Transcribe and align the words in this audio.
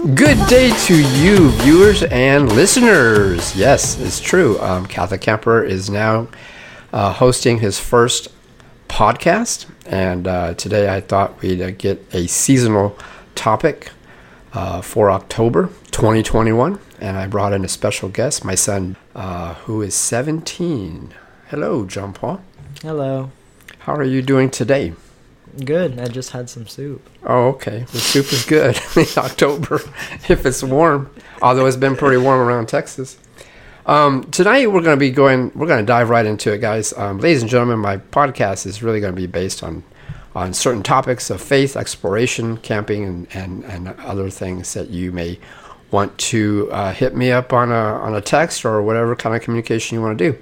Good 0.00 0.38
day 0.48 0.70
to 0.86 0.94
you, 1.18 1.50
viewers 1.50 2.02
and 2.04 2.50
listeners. 2.50 3.54
Yes, 3.54 4.00
it's 4.00 4.18
true. 4.18 4.58
Um, 4.60 4.86
Catholic 4.86 5.20
Camper 5.20 5.62
is 5.62 5.90
now 5.90 6.26
uh, 6.90 7.12
hosting 7.12 7.58
his 7.58 7.78
first 7.78 8.28
podcast, 8.88 9.66
and 9.84 10.26
uh, 10.26 10.54
today 10.54 10.88
I 10.88 11.02
thought 11.02 11.42
we'd 11.42 11.60
uh, 11.60 11.72
get 11.72 12.02
a 12.14 12.26
seasonal 12.28 12.96
topic 13.34 13.90
uh, 14.54 14.80
for 14.80 15.10
October 15.10 15.66
2021, 15.90 16.78
and 16.98 17.18
I 17.18 17.26
brought 17.26 17.52
in 17.52 17.62
a 17.62 17.68
special 17.68 18.08
guest, 18.08 18.42
my 18.42 18.54
son, 18.54 18.96
uh, 19.14 19.52
who 19.54 19.82
is 19.82 19.94
17. 19.94 21.12
Hello, 21.48 21.84
Jean 21.84 22.14
Paul. 22.14 22.40
Hello. 22.80 23.32
How 23.80 23.96
are 23.96 24.04
you 24.04 24.22
doing 24.22 24.48
today? 24.48 24.94
Good. 25.64 25.98
I 25.98 26.06
just 26.08 26.30
had 26.30 26.48
some 26.48 26.66
soup. 26.66 27.08
Oh, 27.24 27.48
okay. 27.48 27.84
The 27.90 27.98
soup 27.98 28.32
is 28.32 28.44
good 28.44 28.78
in 28.96 29.06
October 29.16 29.76
if 30.28 30.46
it's 30.46 30.62
warm, 30.62 31.10
although 31.42 31.66
it's 31.66 31.76
been 31.76 31.96
pretty 31.96 32.16
warm 32.16 32.40
around 32.40 32.68
Texas. 32.68 33.18
Um, 33.86 34.24
tonight 34.30 34.70
we're 34.70 34.82
going 34.82 34.96
to 34.96 35.00
be 35.00 35.10
going. 35.10 35.50
We're 35.54 35.66
going 35.66 35.80
to 35.80 35.86
dive 35.86 36.10
right 36.10 36.24
into 36.26 36.52
it, 36.52 36.58
guys. 36.58 36.92
Um, 36.92 37.18
ladies 37.18 37.42
and 37.42 37.50
gentlemen, 37.50 37.78
my 37.78 37.96
podcast 37.96 38.66
is 38.66 38.82
really 38.82 39.00
going 39.00 39.14
to 39.14 39.20
be 39.20 39.26
based 39.26 39.62
on 39.62 39.82
on 40.34 40.54
certain 40.54 40.82
topics 40.82 41.30
of 41.30 41.40
faith, 41.40 41.76
exploration, 41.76 42.58
camping, 42.58 43.04
and 43.04 43.26
and, 43.34 43.64
and 43.64 43.88
other 44.00 44.30
things 44.30 44.74
that 44.74 44.90
you 44.90 45.10
may 45.10 45.38
want 45.90 46.16
to 46.18 46.68
uh, 46.70 46.92
hit 46.92 47.16
me 47.16 47.32
up 47.32 47.52
on 47.52 47.72
a 47.72 47.74
on 47.74 48.14
a 48.14 48.20
text 48.20 48.64
or 48.64 48.80
whatever 48.82 49.16
kind 49.16 49.34
of 49.34 49.42
communication 49.42 49.96
you 49.96 50.02
want 50.02 50.16
to 50.16 50.32
do. 50.32 50.38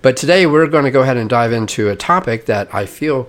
But 0.00 0.16
today 0.16 0.46
we're 0.46 0.66
going 0.68 0.84
to 0.84 0.90
go 0.90 1.02
ahead 1.02 1.16
and 1.16 1.28
dive 1.28 1.52
into 1.52 1.90
a 1.90 1.96
topic 1.96 2.46
that 2.46 2.72
I 2.74 2.86
feel 2.86 3.28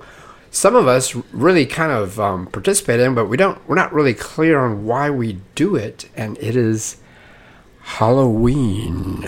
some 0.52 0.76
of 0.76 0.88
us 0.88 1.16
really 1.32 1.66
kind 1.66 1.92
of 1.92 2.20
um, 2.20 2.48
participate 2.48 3.00
in, 3.00 3.14
but 3.16 3.26
we 3.26 3.38
don't. 3.38 3.60
We're 3.68 3.76
not 3.76 3.94
really 3.94 4.14
clear 4.14 4.60
on 4.60 4.86
why 4.86 5.10
we 5.10 5.40
do 5.56 5.76
it, 5.76 6.10
and 6.16 6.38
it 6.40 6.56
is 6.56 6.98
Halloween. 7.82 9.28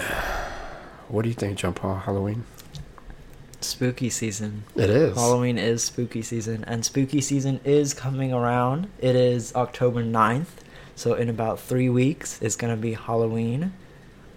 What 1.08 1.24
do 1.24 1.30
you 1.30 1.36
think, 1.36 1.58
John 1.58 1.74
Paul? 1.74 1.96
Halloween? 1.96 2.44
Spooky 3.62 4.10
season. 4.10 4.64
It 4.76 4.90
is. 4.90 5.18
Halloween 5.18 5.58
is 5.58 5.84
spooky 5.84 6.22
season, 6.22 6.64
and 6.66 6.86
spooky 6.86 7.20
season 7.20 7.60
is 7.66 7.94
coming 7.94 8.32
around. 8.32 8.88
It 9.00 9.16
is 9.16 9.54
October 9.56 10.04
9th, 10.04 10.62
so 10.96 11.14
in 11.16 11.30
about 11.30 11.60
three 11.60 11.90
weeks, 11.90 12.40
it's 12.42 12.56
gonna 12.56 12.78
be 12.78 12.94
Halloween. 12.94 13.74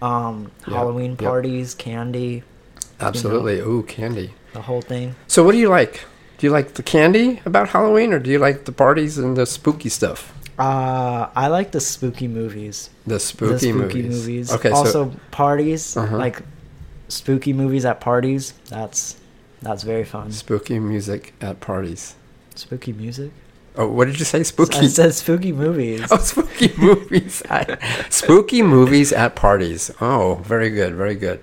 Um, 0.01 0.51
Yep, 0.67 0.77
Halloween 0.77 1.11
yep. 1.13 1.19
parties, 1.21 1.75
candy, 1.75 2.43
Absolutely. 3.01 3.61
Ooh, 3.61 3.83
candy. 3.85 4.33
the 4.53 4.63
whole 4.63 4.83
thing. 4.83 5.15
So, 5.29 5.45
what 5.45 5.53
do 5.53 5.59
you 5.59 5.69
like? 5.69 6.01
Do 6.43 6.49
you 6.49 6.51
like 6.53 6.75
the 6.75 6.83
candy 6.83 7.41
about 7.47 7.69
Halloween, 7.69 8.13
or 8.13 8.19
do 8.19 8.29
you 8.29 8.41
like 8.41 8.65
the 8.65 8.73
parties 8.73 9.17
and 9.17 9.37
the 9.37 9.47
spooky 9.47 9.89
stuff? 9.89 10.35
Uh, 10.59 11.29
I 11.37 11.47
like 11.47 11.71
the 11.71 11.79
spooky 11.81 12.27
movies. 12.27 12.91
The 13.07 13.21
spooky, 13.21 13.53
the 13.53 13.59
spooky 13.61 13.73
movies. 14.03 14.27
movies. 14.27 14.53
Okay, 14.53 14.71
also 14.71 15.13
so 15.13 15.17
parties, 15.31 15.97
Uh-huh. 15.97 16.17
like 16.17 16.43
spooky 17.07 17.53
movies 17.53 17.85
at 17.85 18.01
parties. 18.01 18.55
That's 18.71 19.21
that's 19.63 19.85
very 19.85 20.03
fun. 20.03 20.33
spooky 20.33 20.81
music 20.81 21.33
at 21.41 21.61
parties. 21.61 22.17
Spooky 22.57 22.93
music. 22.93 23.31
Oh, 23.77 23.87
what 23.87 24.07
did 24.07 24.19
you 24.19 24.25
say? 24.25 24.43
Spooky. 24.43 24.79
I 24.79 24.89
said 24.89 25.15
spooky 25.15 25.53
movies. 25.53 26.09
Oh, 26.11 26.19
spooky 26.19 26.73
movies. 26.77 27.45
At, 27.51 27.79
spooky 28.13 28.63
movies 28.63 29.13
at 29.13 29.37
parties. 29.37 29.93
Oh, 30.01 30.41
very 30.43 30.71
good, 30.71 30.97
very 30.97 31.15
good. 31.15 31.39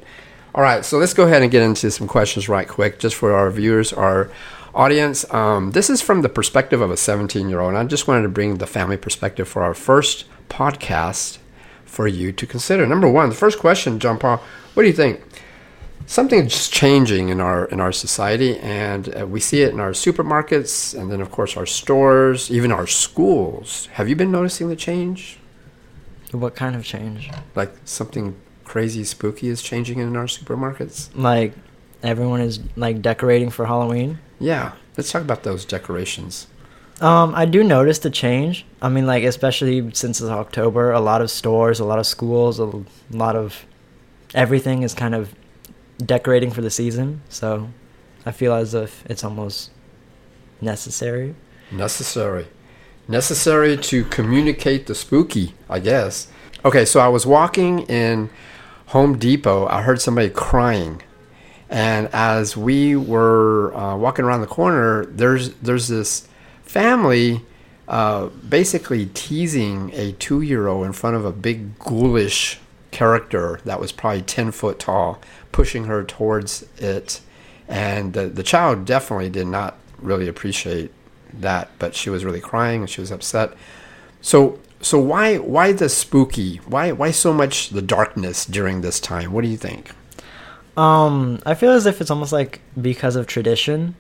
All 0.54 0.62
right, 0.62 0.84
so 0.84 0.98
let's 0.98 1.14
go 1.14 1.24
ahead 1.24 1.42
and 1.42 1.50
get 1.50 1.64
into 1.64 1.90
some 1.90 2.06
questions 2.08 2.50
right 2.50 2.68
quick, 2.68 3.00
just 3.00 3.16
for 3.16 3.32
our 3.32 3.50
viewers, 3.50 3.94
our 3.94 4.30
audience. 4.74 5.32
Um, 5.34 5.72
this 5.72 5.90
is 5.90 6.02
from 6.02 6.22
the 6.22 6.30
perspective 6.30 6.82
of 6.82 6.92
a 6.92 6.98
17 6.98 7.50
year 7.50 7.60
old. 7.60 7.70
And 7.70 7.78
I 7.78 7.84
just 7.86 8.08
wanted 8.08 8.24
to 8.24 8.30
bring 8.30 8.58
the 8.58 8.68
family 8.68 8.98
perspective 8.98 9.48
for 9.48 9.64
our 9.64 9.74
first 9.74 10.26
podcast 10.50 11.40
for 11.86 12.08
you 12.08 12.32
to 12.32 12.46
consider. 12.46 12.86
Number 12.86 13.10
one, 13.10 13.30
the 13.30 13.36
first 13.36 13.60
question, 13.60 14.00
John 14.00 14.18
Paul, 14.18 14.42
what 14.74 14.84
do 14.84 14.88
you 14.88 14.94
think? 14.94 15.22
Something 16.06 16.48
just 16.48 16.74
changing 16.74 17.30
in 17.30 17.40
our 17.40 17.66
in 17.66 17.80
our 17.80 17.92
society, 17.92 18.58
and 18.60 19.16
uh, 19.16 19.28
we 19.28 19.40
see 19.40 19.62
it 19.62 19.74
in 19.74 19.80
our 19.80 19.92
supermarkets, 19.92 21.00
and 21.00 21.12
then 21.12 21.22
of 21.22 21.30
course 21.30 21.56
our 21.56 21.68
stores, 21.68 22.50
even 22.50 22.72
our 22.72 22.88
schools. 22.88 23.88
Have 23.94 24.10
you 24.10 24.16
been 24.16 24.32
noticing 24.32 24.70
the 24.70 24.76
change? 24.76 25.38
What 26.32 26.56
kind 26.56 26.76
of 26.76 26.84
change? 26.84 27.30
Like 27.54 27.72
something 27.86 28.36
crazy, 28.64 29.04
spooky 29.04 29.50
is 29.50 29.62
changing 29.62 30.00
in 30.00 30.16
our 30.16 30.26
supermarkets? 30.26 31.10
Like 31.16 31.54
everyone 32.02 32.42
is 32.42 32.60
like 32.76 33.02
decorating 33.02 33.50
for 33.50 33.66
Halloween. 33.66 34.20
Yeah, 34.40 34.74
let's 34.98 35.12
talk 35.12 35.22
about 35.22 35.44
those 35.44 35.66
decorations. 35.66 36.48
Um, 37.02 37.34
I 37.34 37.46
do 37.46 37.64
notice 37.64 38.00
the 38.00 38.10
change. 38.10 38.66
I 38.82 38.90
mean, 38.90 39.06
like 39.06 39.24
especially 39.24 39.94
since 39.94 40.20
it's 40.20 40.30
October, 40.30 40.92
a 40.92 41.00
lot 41.00 41.22
of 41.22 41.32
stores, 41.32 41.80
a 41.80 41.86
lot 41.86 42.00
of 42.00 42.06
schools, 42.06 42.60
a 42.60 42.72
lot 43.12 43.36
of 43.36 43.66
everything 44.34 44.84
is 44.84 44.94
kind 44.94 45.16
of 45.16 45.34
decorating 46.06 46.52
for 46.52 46.62
the 46.62 46.70
season. 46.70 47.22
So 47.30 47.70
I 48.26 48.32
feel 48.32 48.54
as 48.54 48.74
if 48.74 49.06
it's 49.06 49.24
almost 49.24 49.72
necessary. 50.62 51.36
Necessary. 51.72 52.48
Necessary 53.08 53.78
to 53.78 54.04
communicate 54.06 54.88
the 54.88 54.96
spooky, 54.96 55.56
I 55.70 55.80
guess. 55.80 56.28
Okay, 56.66 56.84
so 56.86 57.00
I 57.00 57.08
was 57.08 57.26
walking 57.26 57.80
in 57.84 58.30
Home 58.88 59.18
Depot. 59.18 59.68
I 59.68 59.84
heard 59.84 60.02
somebody 60.02 60.30
crying. 60.30 61.02
And 61.70 62.10
as 62.14 62.58
we 62.58 62.96
were 62.96 63.76
uh, 63.76 63.96
walking 63.96 64.26
around 64.26 64.42
the 64.42 64.48
corner, 64.48 65.06
there's 65.06 65.54
there's 65.56 65.88
this 65.88 66.28
family 66.64 67.42
uh, 67.88 68.28
basically 68.48 69.08
teasing 69.14 69.92
a 69.94 70.12
two-year-old 70.14 70.86
in 70.86 70.94
front 70.94 71.16
of 71.16 71.26
a 71.26 71.32
big 71.32 71.78
ghoulish 71.80 72.60
character 72.92 73.60
that 73.66 73.80
was 73.80 73.92
probably 73.92 74.22
10 74.22 74.52
foot 74.52 74.80
tall, 74.80 75.20
pushing 75.52 75.86
her 75.86 76.04
towards 76.04 76.66
it. 76.78 77.22
And 77.68 78.14
the, 78.14 78.28
the 78.28 78.44
child 78.44 78.86
definitely 78.86 79.30
did 79.30 79.48
not 79.48 79.78
really 80.00 80.28
appreciate 80.28 80.92
that, 81.34 81.70
but 81.78 81.96
she 81.96 82.10
was 82.10 82.26
really 82.26 82.42
crying 82.42 82.82
and 82.82 82.90
she 82.90 83.02
was 83.02 83.12
upset. 83.12 83.54
So 84.22 84.60
so 84.82 84.98
why 85.00 85.38
why 85.38 85.74
the 85.74 85.90
spooky? 85.90 86.58
Why 86.58 86.92
why 86.92 87.12
so 87.12 87.34
much 87.34 87.70
the 87.70 87.82
darkness 87.82 88.46
during 88.46 88.82
this 88.82 89.00
time? 89.00 89.34
What 89.34 89.44
do 89.44 89.50
you 89.50 89.58
think? 89.58 89.92
Um, 90.78 91.40
I 91.46 91.56
feel 91.56 91.72
as 91.72 91.86
if 91.86 92.02
it's 92.02 92.12
almost 92.12 92.32
like 92.32 92.62
because 92.80 93.16
of 93.16 93.28
tradition. 93.28 93.96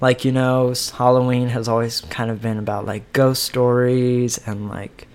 Like, 0.00 0.24
you 0.24 0.32
know, 0.32 0.74
Halloween 0.96 1.48
has 1.48 1.68
always 1.68 2.00
kind 2.02 2.30
of 2.30 2.42
been 2.42 2.58
about 2.58 2.84
like 2.84 3.12
ghost 3.12 3.44
stories 3.44 4.38
and 4.46 4.68
like, 4.68 5.06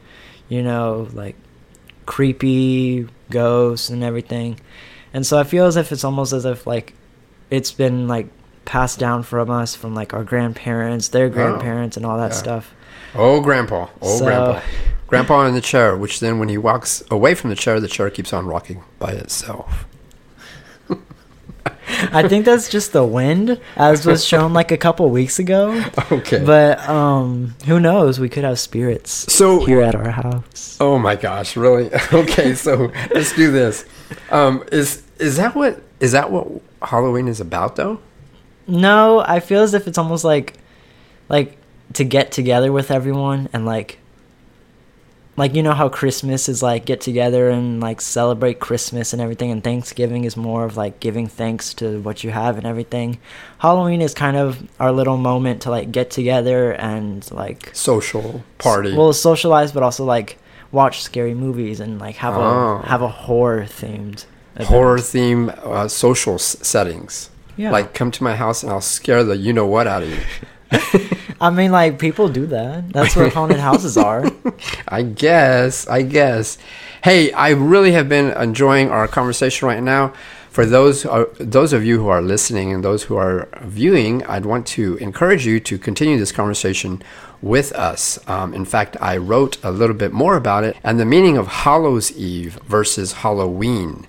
you 0.47 0.63
know, 0.63 1.07
like 1.13 1.35
creepy 2.05 3.07
ghosts 3.29 3.89
and 3.89 4.03
everything. 4.03 4.59
And 5.13 5.25
so 5.25 5.37
I 5.37 5.43
feel 5.43 5.65
as 5.65 5.75
if 5.75 5.91
it's 5.91 6.03
almost 6.03 6.33
as 6.33 6.45
if 6.45 6.65
like 6.65 6.93
it's 7.49 7.71
been 7.71 8.07
like 8.07 8.27
passed 8.65 8.99
down 8.99 9.23
from 9.23 9.49
us 9.49 9.75
from 9.75 9.93
like 9.93 10.13
our 10.13 10.23
grandparents, 10.23 11.09
their 11.09 11.29
grandparents, 11.29 11.97
and 11.97 12.05
all 12.05 12.17
that 12.17 12.31
yeah. 12.31 12.37
stuff. 12.37 12.73
Oh, 13.15 13.41
grandpa. 13.41 13.87
Oh, 14.01 14.17
So- 14.17 14.25
grandpa. 14.25 14.61
Grandpa 15.07 15.47
in 15.47 15.55
the 15.55 15.61
chair, 15.61 15.97
which 15.97 16.19
then 16.19 16.37
when 16.37 16.49
he 16.49 16.57
walks 16.59 17.01
away 17.09 17.33
from 17.33 17.49
the 17.49 17.55
chair, 17.55 17.79
the 17.79 17.87
chair 17.87 18.11
keeps 18.11 18.31
on 18.31 18.45
rocking 18.45 18.83
by 18.99 19.09
itself. 19.11 19.87
I 22.11 22.27
think 22.27 22.45
that's 22.45 22.69
just 22.69 22.93
the 22.93 23.03
wind, 23.03 23.59
as 23.75 24.05
was 24.05 24.23
shown 24.25 24.53
like 24.53 24.71
a 24.71 24.77
couple 24.77 25.09
weeks 25.09 25.39
ago. 25.39 25.83
Okay. 26.11 26.43
But 26.43 26.79
um, 26.87 27.55
who 27.65 27.79
knows? 27.79 28.19
We 28.19 28.29
could 28.29 28.43
have 28.43 28.59
spirits 28.59 29.11
So- 29.33 29.65
here 29.65 29.81
at 29.81 29.95
our 29.95 30.11
house. 30.11 30.77
Oh 30.79 30.97
my 30.97 31.15
gosh, 31.15 31.55
really? 31.57 31.89
Okay, 32.13 32.53
so 32.55 32.91
let's 33.13 33.35
do 33.35 33.51
this. 33.51 33.85
Um, 34.31 34.63
is 34.71 35.03
is 35.19 35.37
that 35.37 35.53
what 35.55 35.81
is 35.99 36.13
that 36.13 36.31
what 36.31 36.47
Halloween 36.81 37.27
is 37.27 37.39
about 37.41 37.75
though? 37.75 37.99
No, 38.67 39.19
I 39.19 39.39
feel 39.39 39.61
as 39.61 39.73
if 39.73 39.87
it's 39.87 39.97
almost 39.97 40.23
like, 40.23 40.53
like 41.27 41.57
to 41.93 42.03
get 42.03 42.31
together 42.31 42.71
with 42.71 42.91
everyone 42.91 43.49
and 43.51 43.65
like, 43.65 43.98
like 45.39 45.55
you 45.55 45.63
know 45.63 45.73
how 45.73 45.89
Christmas 45.89 46.47
is 46.49 46.61
like 46.61 46.85
get 46.85 47.01
together 47.01 47.49
and 47.49 47.79
like 47.79 48.01
celebrate 48.01 48.59
Christmas 48.59 49.13
and 49.13 49.21
everything, 49.21 49.49
and 49.51 49.63
Thanksgiving 49.63 50.25
is 50.25 50.37
more 50.37 50.65
of 50.65 50.77
like 50.77 50.99
giving 50.99 51.27
thanks 51.27 51.73
to 51.75 51.99
what 52.01 52.23
you 52.23 52.29
have 52.29 52.57
and 52.57 52.67
everything. 52.67 53.17
Halloween 53.57 54.01
is 54.01 54.13
kind 54.13 54.37
of 54.37 54.61
our 54.79 54.91
little 54.91 55.17
moment 55.17 55.61
to 55.63 55.71
like 55.71 55.91
get 55.91 56.11
together 56.11 56.73
and 56.73 57.29
like 57.31 57.71
Social 57.73 58.43
party. 58.59 58.95
well 58.95 59.11
socialize, 59.13 59.71
but 59.71 59.81
also 59.81 60.05
like 60.05 60.37
watch 60.71 61.01
scary 61.01 61.33
movies 61.33 61.79
and 61.79 61.97
like 61.99 62.15
have 62.17 62.35
Oh. 62.37 62.81
a 62.83 62.85
have 62.87 63.01
a 63.01 63.07
horror 63.07 63.63
themed 63.63 64.25
horror 64.59 64.99
theme 64.99 65.51
uh, 65.63 65.87
social 65.87 66.35
s- 66.35 66.57
settings. 66.61 67.29
Yeah. 67.57 67.71
Like 67.71 67.93
come 67.93 68.11
to 68.11 68.23
my 68.23 68.35
house 68.35 68.61
and 68.63 68.71
I'll 68.71 68.81
scare 68.81 69.23
the 69.23 69.35
you 69.37 69.53
know 69.53 69.65
what 69.65 69.87
out 69.87 70.03
of 70.03 70.09
you. 70.09 70.19
I 71.41 71.49
mean, 71.49 71.71
like 71.71 71.99
people 71.99 72.27
do 72.29 72.45
that. 72.47 72.91
That's 72.91 73.15
what 73.15 73.33
haunted 73.33 73.59
houses 73.59 73.97
are. 73.97 74.29
I 74.87 75.03
guess. 75.03 75.87
I 75.87 76.01
guess. 76.01 76.57
Hey, 77.03 77.31
I 77.31 77.49
really 77.49 77.93
have 77.93 78.09
been 78.09 78.31
enjoying 78.31 78.89
our 78.89 79.07
conversation 79.07 79.67
right 79.67 79.81
now. 79.81 80.13
For 80.49 80.65
those 80.65 81.05
uh, 81.05 81.25
those 81.39 81.71
of 81.71 81.85
you 81.85 81.99
who 81.99 82.09
are 82.09 82.21
listening 82.21 82.73
and 82.73 82.83
those 82.83 83.03
who 83.03 83.15
are 83.15 83.47
viewing, 83.61 84.25
I'd 84.25 84.45
want 84.45 84.67
to 84.67 84.97
encourage 84.97 85.45
you 85.45 85.59
to 85.61 85.77
continue 85.77 86.17
this 86.17 86.31
conversation 86.31 87.01
with 87.41 87.71
us. 87.73 88.19
Um, 88.27 88.53
in 88.53 88.65
fact, 88.65 88.97
I 88.99 89.15
wrote 89.17 89.63
a 89.63 89.71
little 89.71 89.95
bit 89.95 90.11
more 90.11 90.35
about 90.35 90.63
it 90.65 90.75
and 90.83 90.99
the 90.99 91.05
meaning 91.05 91.37
of 91.37 91.47
Hallows 91.47 92.11
Eve 92.17 92.59
versus 92.65 93.13
Halloween. 93.13 94.07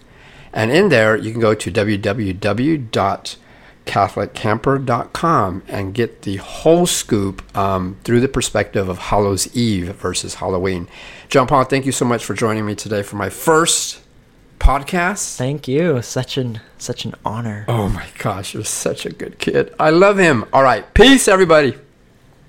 And 0.52 0.72
in 0.72 0.88
there, 0.88 1.16
you 1.16 1.30
can 1.30 1.40
go 1.40 1.54
to 1.54 1.70
www.catholiccamper.com 3.90 5.62
and 5.68 5.94
get 5.94 6.22
the 6.22 6.36
whole 6.36 6.86
scoop 6.86 7.56
um, 7.56 7.96
through 8.04 8.20
the 8.20 8.28
perspective 8.28 8.88
of 8.88 8.98
Hallows 8.98 9.54
Eve 9.56 9.94
versus 9.96 10.36
Halloween. 10.36 10.88
John 11.28 11.46
Paul, 11.46 11.64
thank 11.64 11.86
you 11.86 11.92
so 11.92 12.04
much 12.04 12.24
for 12.24 12.34
joining 12.34 12.66
me 12.66 12.74
today 12.74 13.02
for 13.02 13.16
my 13.16 13.28
first 13.28 14.00
podcast. 14.58 15.36
Thank 15.36 15.68
you. 15.68 16.02
Such 16.02 16.36
an 16.36 16.60
such 16.78 17.04
an 17.04 17.14
honor. 17.24 17.64
Oh 17.68 17.88
my 17.88 18.06
gosh, 18.18 18.54
you're 18.54 18.64
such 18.64 19.06
a 19.06 19.10
good 19.10 19.38
kid. 19.38 19.74
I 19.78 19.90
love 19.90 20.18
him. 20.18 20.44
All 20.52 20.62
right. 20.62 20.92
Peace, 20.94 21.28
everybody. 21.28 21.76